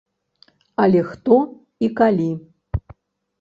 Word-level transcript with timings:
Але 0.85 1.01
хто 1.09 1.37
і 1.89 1.91
калі? 2.01 2.27